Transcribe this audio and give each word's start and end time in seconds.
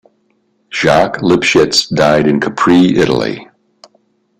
Jacques 0.71 1.21
Lipchitz 1.21 1.87
died 1.95 2.25
in 2.25 2.39
Capri, 2.39 2.97
Italy. 2.97 3.47